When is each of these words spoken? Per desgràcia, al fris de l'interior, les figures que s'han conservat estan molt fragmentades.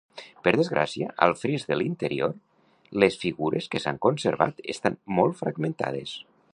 Per 0.45 0.51
desgràcia, 0.53 1.09
al 1.25 1.33
fris 1.41 1.65
de 1.71 1.77
l'interior, 1.77 2.33
les 3.05 3.19
figures 3.27 3.71
que 3.75 3.83
s'han 3.85 4.01
conservat 4.09 4.67
estan 4.75 5.01
molt 5.21 5.43
fragmentades. 5.45 6.17